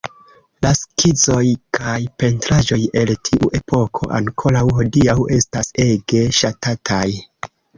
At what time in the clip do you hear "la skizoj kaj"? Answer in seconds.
0.65-1.97